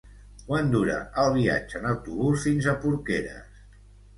[0.45, 0.95] Quant dura
[1.25, 3.65] el viatge en autobús fins a Porqueres?